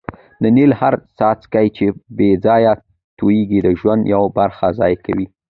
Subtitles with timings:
[0.41, 1.85] د نل هر څاڅکی چي
[2.17, 2.73] بې ځایه
[3.17, 5.25] تویېږي د ژوند یوه برخه ضایع کوي.